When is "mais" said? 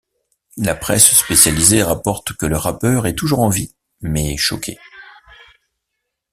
4.01-4.35